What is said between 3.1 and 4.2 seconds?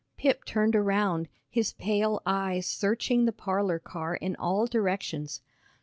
the parlor car